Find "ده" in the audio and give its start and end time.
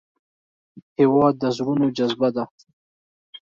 2.35-2.43